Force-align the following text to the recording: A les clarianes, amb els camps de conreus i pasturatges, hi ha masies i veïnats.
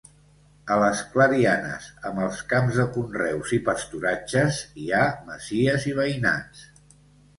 A 0.75 0.77
les 0.83 1.01
clarianes, 1.09 1.89
amb 2.09 2.23
els 2.27 2.41
camps 2.53 2.79
de 2.81 2.87
conreus 2.97 3.53
i 3.61 3.61
pasturatges, 3.69 4.63
hi 4.85 4.89
ha 5.01 5.07
masies 5.29 5.87
i 5.93 5.99
veïnats. 6.01 6.65